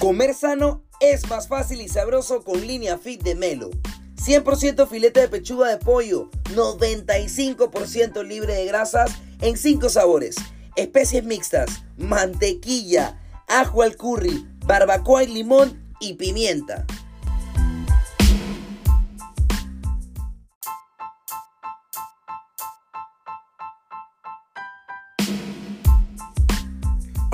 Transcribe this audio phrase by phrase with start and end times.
[0.00, 3.68] Comer sano es más fácil y sabroso con línea fit de Melo.
[4.16, 9.10] 100% filete de pechuga de pollo, 95% libre de grasas
[9.42, 10.36] en 5 sabores,
[10.74, 16.86] especies mixtas, mantequilla, ajo al curry, barbacoa y limón y pimienta.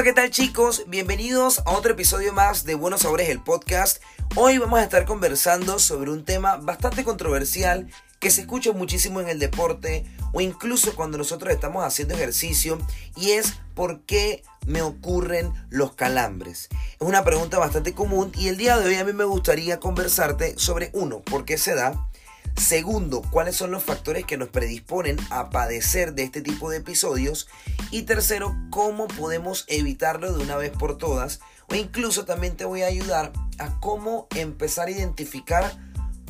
[0.00, 0.84] Hola, ¿qué tal chicos?
[0.86, 4.02] Bienvenidos a otro episodio más de Buenos Sabores, el podcast.
[4.34, 7.86] Hoy vamos a estar conversando sobre un tema bastante controversial
[8.18, 12.78] que se escucha muchísimo en el deporte o incluso cuando nosotros estamos haciendo ejercicio
[13.14, 16.70] y es ¿por qué me ocurren los calambres?
[16.98, 20.54] Es una pregunta bastante común y el día de hoy a mí me gustaría conversarte
[20.56, 22.08] sobre uno, ¿por qué se da?
[22.56, 27.48] Segundo, cuáles son los factores que nos predisponen a padecer de este tipo de episodios.
[27.90, 31.40] Y tercero, cómo podemos evitarlo de una vez por todas.
[31.68, 35.76] O incluso también te voy a ayudar a cómo empezar a identificar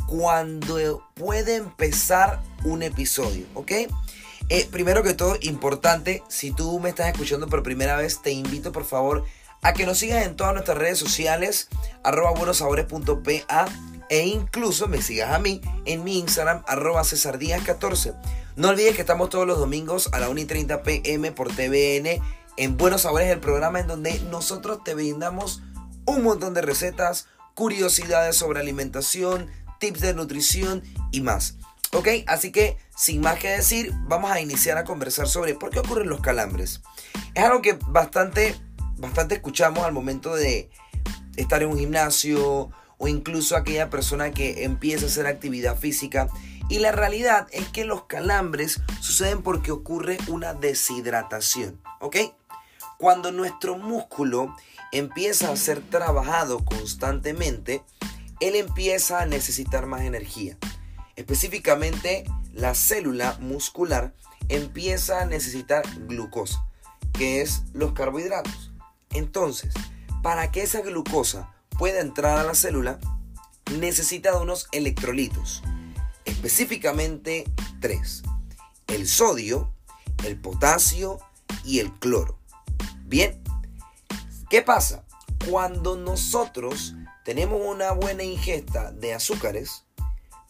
[0.06, 3.46] cuando puede empezar un episodio.
[3.54, 3.72] ¿Ok?
[4.48, 8.72] Eh, primero que todo, importante, si tú me estás escuchando por primera vez, te invito
[8.72, 9.24] por favor
[9.62, 11.68] a que nos sigas en todas nuestras redes sociales,
[12.02, 13.66] arroba buenosabores.pa
[14.10, 18.14] e incluso me sigas a mí en mi Instagram arroba cesardías14.
[18.56, 22.20] No olvides que estamos todos los domingos a la 1 y 30 pm por TVN
[22.56, 25.62] en Buenos Sabores, el programa en donde nosotros te brindamos
[26.06, 30.82] un montón de recetas, curiosidades sobre alimentación, tips de nutrición
[31.12, 31.56] y más.
[31.92, 32.08] ¿Ok?
[32.26, 36.08] Así que, sin más que decir, vamos a iniciar a conversar sobre por qué ocurren
[36.08, 36.82] los calambres.
[37.34, 38.56] Es algo que bastante,
[38.96, 40.68] bastante escuchamos al momento de
[41.36, 42.70] estar en un gimnasio
[43.00, 46.28] o incluso aquella persona que empieza a hacer actividad física.
[46.68, 52.16] Y la realidad es que los calambres suceden porque ocurre una deshidratación, ¿ok?
[52.98, 54.54] Cuando nuestro músculo
[54.92, 57.82] empieza a ser trabajado constantemente,
[58.38, 60.58] él empieza a necesitar más energía.
[61.16, 64.14] Específicamente, la célula muscular
[64.50, 66.66] empieza a necesitar glucosa,
[67.14, 68.72] que es los carbohidratos.
[69.08, 69.72] Entonces,
[70.22, 72.98] para que esa glucosa pueda entrar a la célula,
[73.78, 75.62] necesita de unos electrolitos,
[76.26, 77.44] específicamente
[77.80, 78.22] tres,
[78.88, 79.72] el sodio,
[80.26, 81.20] el potasio
[81.64, 82.38] y el cloro.
[83.06, 83.42] Bien,
[84.50, 85.06] ¿qué pasa?
[85.48, 89.86] Cuando nosotros tenemos una buena ingesta de azúcares,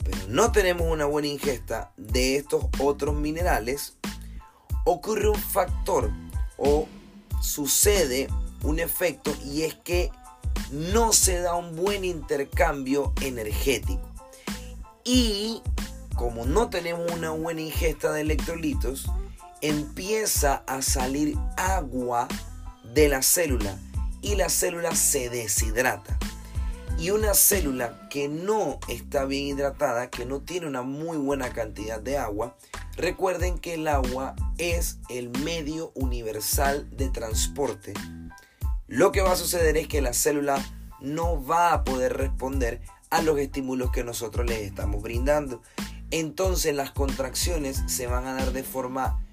[0.03, 3.97] pero no tenemos una buena ingesta de estos otros minerales,
[4.85, 6.11] ocurre un factor
[6.57, 6.89] o
[7.41, 8.27] sucede
[8.65, 10.11] un efecto y es que
[10.71, 14.09] no se da un buen intercambio energético.
[15.05, 15.63] Y
[16.15, 19.11] como no tenemos una buena ingesta de electrolitos,
[19.63, 22.29] empieza a salir agua
[22.95, 23.77] de la célula
[24.23, 26.19] y la célula se deshidrata.
[26.99, 31.99] Y una célula que no está bien hidratada, que no tiene una muy buena cantidad
[31.99, 32.57] de agua,
[32.97, 37.95] recuerden que el agua es el medio universal de transporte
[38.91, 40.61] lo que va a suceder es que la célula
[41.01, 42.81] no va a poder responder
[43.11, 45.63] a los estímulos que nosotros les estamos brindando.
[46.11, 49.25] Entonces las contracciones se van a dar de forma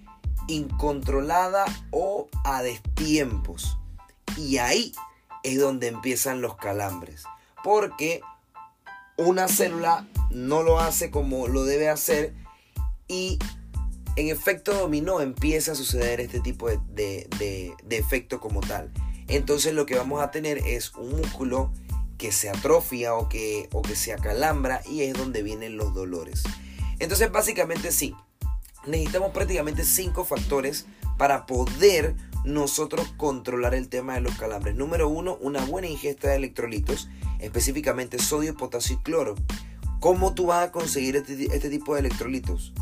[0.48, 3.80] incontrolada o a destiempos.
[4.38, 4.94] Y ahí
[5.42, 7.24] es donde empiezan los calambres.
[7.64, 8.22] Porque
[9.18, 12.36] una célula no lo hace como lo debe hacer
[13.08, 13.40] y
[14.18, 18.92] en efecto dominó empieza a suceder este tipo de, de efecto como tal
[19.28, 21.72] entonces lo que vamos a tener es un músculo
[22.18, 26.44] que se atrofia o que, o que se acalambra y es donde vienen los dolores.
[27.00, 28.16] Entonces básicamente sí,
[28.86, 30.86] necesitamos prácticamente cinco factores
[31.18, 34.76] para poder nosotros controlar el tema de los calambres.
[34.76, 37.10] Número uno, una buena ingesta de electrolitos,
[37.40, 39.36] específicamente sodio, potasio y cloro.
[40.00, 42.74] ¿Cómo tú vas a conseguir este, este tipo de electrolitos?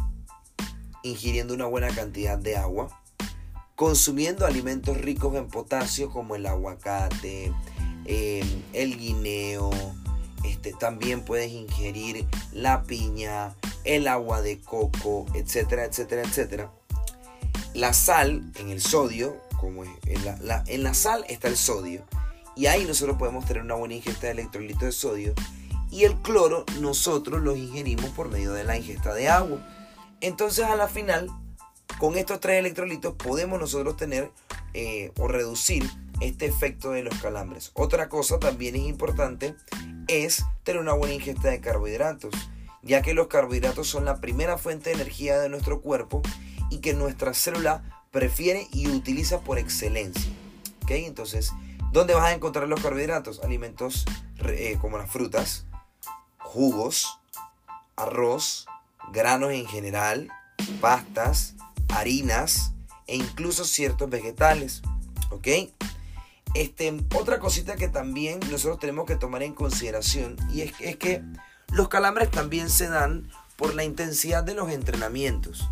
[1.01, 3.01] Ingiriendo una buena cantidad de agua,
[3.75, 7.53] consumiendo alimentos ricos en potasio como el aguacate,
[8.05, 9.71] em, el guineo,
[10.43, 16.71] este, también puedes ingerir la piña, el agua de coco, etcétera, etcétera, etcétera.
[17.73, 22.05] La sal en el sodio, como en la, en la sal está el sodio
[22.55, 25.33] y ahí nosotros podemos tener una buena ingesta de electrolito de sodio.
[25.91, 29.59] Y el cloro nosotros lo ingerimos por medio de la ingesta de agua.
[30.21, 31.29] Entonces a la final,
[31.99, 34.31] con estos tres electrolitos podemos nosotros tener
[34.73, 35.89] eh, o reducir
[36.21, 37.71] este efecto de los calambres.
[37.73, 39.55] Otra cosa también es importante
[40.07, 42.33] es tener una buena ingesta de carbohidratos,
[42.83, 46.21] ya que los carbohidratos son la primera fuente de energía de nuestro cuerpo
[46.69, 50.31] y que nuestra célula prefiere y utiliza por excelencia.
[50.87, 51.51] Entonces,
[51.91, 53.43] ¿dónde vas a encontrar los carbohidratos?
[53.43, 54.05] Alimentos
[54.45, 55.65] eh, como las frutas,
[56.37, 57.19] jugos,
[57.95, 58.67] arroz,
[59.11, 60.29] granos en general,
[60.79, 61.55] pastas,
[61.89, 62.73] harinas
[63.07, 64.81] e incluso ciertos vegetales.
[65.31, 65.47] ¿Ok?
[66.53, 71.21] Este, otra cosita que también nosotros tenemos que tomar en consideración y es, es que
[71.73, 75.69] los calambres también se dan por la intensidad de los entrenamientos.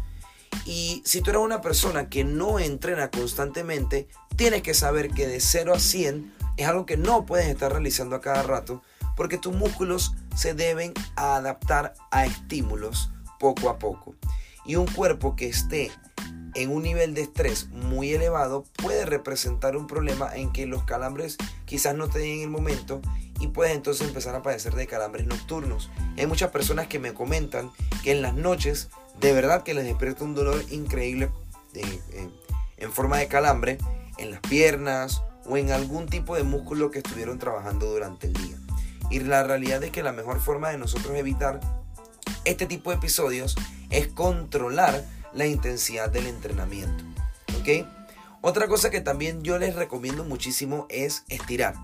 [0.65, 5.39] Y si tú eres una persona que no entrena constantemente, tienes que saber que de
[5.39, 8.81] 0 a 100 es algo que no puedes estar realizando a cada rato
[9.16, 14.16] porque tus músculos se deben adaptar a estímulos poco a poco.
[14.65, 15.92] Y un cuerpo que esté
[16.56, 21.38] en un nivel de estrés muy elevado puede representar un problema en que los calambres
[21.65, 23.01] quizás no te den en el momento
[23.39, 25.89] y puedes entonces empezar a padecer de calambres nocturnos.
[26.18, 27.71] Hay muchas personas que me comentan
[28.04, 28.89] que en las noches
[29.19, 31.30] de verdad que les despierta un dolor increíble
[32.77, 33.77] en forma de calambre
[34.18, 38.57] en las piernas o en algún tipo de músculo que estuvieron trabajando durante el día.
[39.09, 41.59] Y la realidad es que la mejor forma de nosotros evitar
[42.45, 43.56] este tipo de episodios
[43.94, 47.04] es controlar la intensidad del entrenamiento.
[47.60, 47.88] ¿Ok?
[48.42, 51.75] Otra cosa que también yo les recomiendo muchísimo es estirar.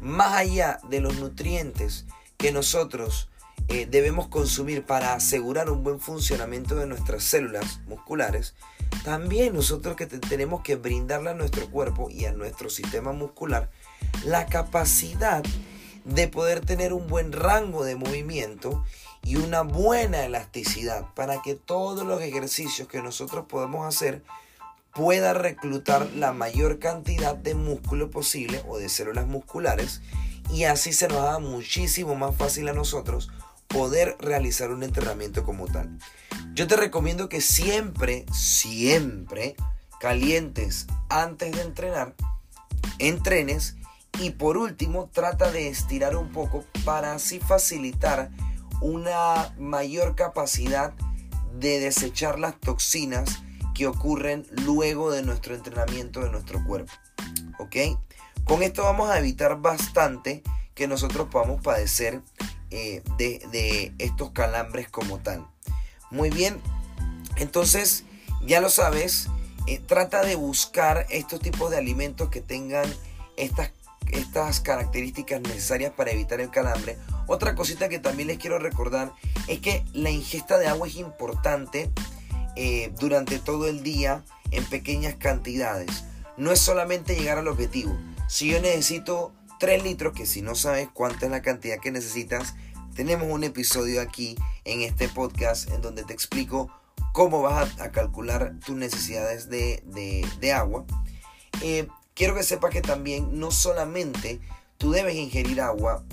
[0.00, 2.06] Más allá de los nutrientes
[2.38, 3.28] que nosotros
[3.68, 8.54] eh, debemos consumir para asegurar un buen funcionamiento de nuestras células musculares,
[9.04, 13.70] también nosotros que tenemos que brindarle a nuestro cuerpo y a nuestro sistema muscular
[14.24, 15.42] la capacidad
[16.04, 18.84] de poder tener un buen rango de movimiento
[19.24, 24.22] y una buena elasticidad para que todos los ejercicios que nosotros podemos hacer
[24.92, 30.02] pueda reclutar la mayor cantidad de músculo posible o de células musculares
[30.50, 33.30] y así se nos haga muchísimo más fácil a nosotros
[33.68, 35.98] poder realizar un entrenamiento como tal.
[36.52, 39.56] Yo te recomiendo que siempre, siempre
[39.98, 42.14] calientes antes de entrenar,
[42.98, 43.76] entrenes
[44.20, 48.30] y por último trata de estirar un poco para así facilitar
[48.82, 50.92] una mayor capacidad
[51.54, 53.42] de desechar las toxinas
[53.74, 56.92] que ocurren luego de nuestro entrenamiento de nuestro cuerpo.
[57.58, 57.76] ¿Ok?
[58.44, 60.42] Con esto vamos a evitar bastante
[60.74, 62.22] que nosotros podamos padecer
[62.70, 65.46] eh, de, estos calambres como tal.
[66.10, 66.60] Muy bien,
[67.36, 68.04] entonces
[68.44, 69.28] ya lo sabes,
[69.66, 72.92] eh, trata de buscar estos tipos de alimentos que tengan
[73.36, 73.72] estas,
[74.10, 79.12] estas características necesarias para evitar el calambre otra cosita que también les quiero recordar
[79.48, 81.90] es que la ingesta de agua es importante
[82.56, 86.04] eh, durante todo el día en pequeñas cantidades.
[86.36, 87.96] No es solamente llegar al objetivo.
[88.28, 92.54] Si yo necesito 3 litros, que si no sabes cuánta es la cantidad que necesitas,
[92.94, 96.70] tenemos un episodio aquí en este podcast en donde te explico
[97.12, 100.84] cómo vas a, calcular tus necesidades de, agua.
[101.62, 104.40] Eh, quiero que sepas que también no solamente
[104.78, 106.04] tú debes ingerir agua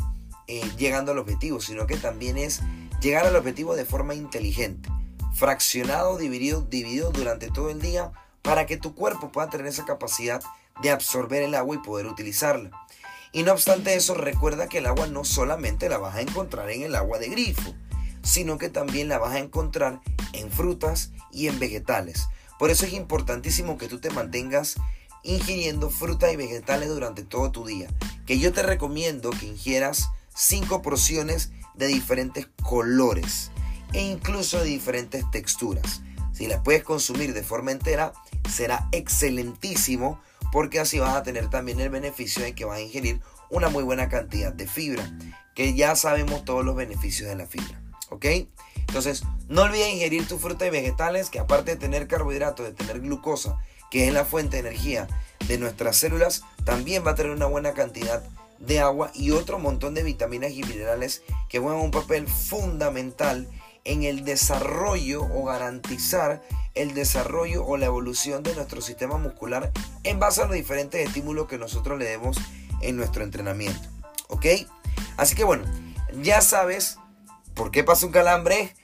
[0.51, 2.61] eh, llegando al objetivo, sino que también es
[3.01, 4.89] llegar al objetivo de forma inteligente,
[5.35, 10.41] fraccionado, dividido, dividido durante todo el día para que tu cuerpo pueda tener esa capacidad
[10.81, 12.71] de absorber el agua y poder utilizarla.
[13.31, 16.81] Y no obstante eso, recuerda que el agua no solamente la vas a encontrar en
[16.81, 17.75] el agua de grifo,
[18.23, 20.01] sino que también la vas a encontrar
[20.33, 22.25] en frutas y en vegetales.
[22.57, 24.77] Por eso es importantísimo que tú te mantengas
[25.21, 27.87] ingiriendo frutas y vegetales durante todo tu día.
[28.25, 33.51] Que yo te recomiendo que ingieras 5 porciones de diferentes colores
[33.91, 36.01] e incluso de diferentes texturas.
[36.31, 38.13] Si las puedes consumir de forma entera,
[38.49, 40.21] será excelentísimo
[40.53, 43.19] porque así vas a tener también el beneficio de que vas a ingerir
[43.49, 45.03] una muy buena cantidad de fibra,
[45.55, 47.81] que ya sabemos todos los beneficios de la fibra.
[48.09, 48.25] ¿Ok?
[48.77, 53.01] Entonces, no olvides ingerir tu fruta y vegetales, que aparte de tener carbohidratos, de tener
[53.01, 53.57] glucosa,
[53.91, 55.07] que es la fuente de energía
[55.47, 58.23] de nuestras células, también va a tener una buena cantidad
[58.59, 63.47] de agua y otro montón de vitaminas y minerales que juegan un papel fundamental
[63.85, 66.41] en el desarrollo o garantizar
[66.75, 69.71] el desarrollo o la evolución de nuestro sistema muscular
[70.03, 72.37] en base a los diferentes estímulos que nosotros le demos
[72.81, 73.87] en nuestro entrenamiento.
[74.27, 74.45] ¿Ok?
[75.17, 75.65] Así que bueno,
[76.21, 76.97] ya sabes
[77.53, 78.75] por qué pasa un calambre,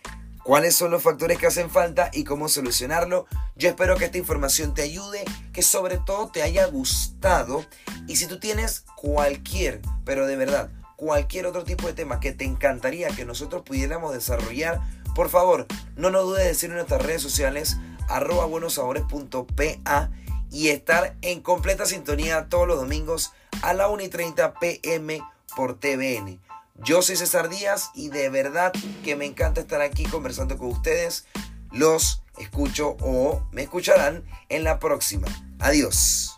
[0.46, 3.26] cuáles son los factores que hacen falta y cómo solucionarlo.
[3.56, 7.66] Yo espero que esta información te ayude, que sobre todo te haya gustado
[8.08, 12.46] y si tú tienes cualquier, pero de verdad, cualquier otro tipo de tema que te
[12.46, 14.82] encantaría que nosotros pudiéramos desarrollar,
[15.16, 20.12] por favor, no nos dudes de decir en nuestras redes sociales arroba buenosabores.pa
[20.52, 23.34] y estar en completa sintonía todos los domingos
[23.64, 25.24] a la 1 y 30 pm
[25.56, 26.40] por TVN.
[26.84, 31.26] Yo soy César Díaz y de verdad que me encanta estar aquí conversando con ustedes.
[31.72, 35.28] Los escucho o me escucharán en la próxima.
[35.60, 36.35] Adiós.